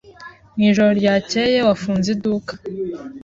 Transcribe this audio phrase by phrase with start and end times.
[0.55, 2.53] Mwijoro ryakeye wafunze iduka?